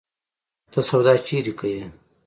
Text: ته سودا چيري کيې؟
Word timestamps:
ته 0.71 0.79
سودا 0.87 1.13
چيري 1.27 1.53
کيې؟ 1.59 1.83